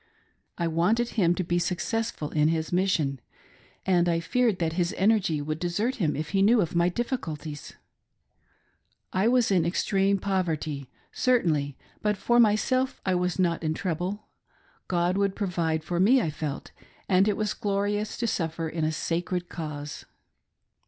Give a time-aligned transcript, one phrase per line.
[0.57, 3.99] I wanted him to be successful in his mission, A DECEITFUL "APOSTLE "^POLYGAMY DENIED.
[3.99, 6.89] I03 and I feared that his energy would desert him if he knew of my
[6.89, 7.73] difficulties.
[9.13, 14.25] I was in extreme poverty, certainly, but for my self I was not in trouble.
[14.87, 16.71] God would provide for me, I felt,
[17.07, 20.05] and it was glorious to suffer in a sacred cause.